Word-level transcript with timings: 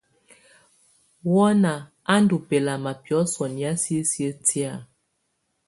Wɔna 1.33 1.73
á 2.13 2.15
ndù 2.21 2.35
bɛlama 2.47 2.91
biɔ̀sɔ̀ 3.03 3.47
nɛ̀á 3.55 3.71
sisiǝ́ 3.83 4.33
tɛ̀á. 4.47 4.73